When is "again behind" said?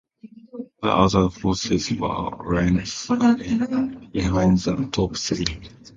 3.11-4.57